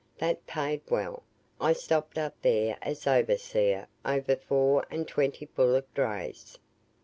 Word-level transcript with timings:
That 0.17 0.47
paid 0.47 0.81
well. 0.89 1.21
I 1.59 1.73
stopped 1.73 2.17
up 2.17 2.33
there 2.41 2.79
as 2.81 3.05
overseer 3.05 3.87
over 4.03 4.35
four 4.35 4.83
and 4.89 5.07
twenty 5.07 5.45
bullock 5.45 5.93
drays. 5.93 6.57